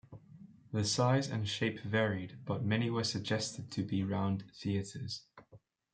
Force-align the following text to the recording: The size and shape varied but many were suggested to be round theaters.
The 0.73 0.83
size 0.83 1.27
and 1.29 1.47
shape 1.47 1.81
varied 1.81 2.39
but 2.43 2.65
many 2.65 2.89
were 2.89 3.03
suggested 3.03 3.69
to 3.69 3.83
be 3.83 4.03
round 4.03 4.45
theaters. 4.51 5.25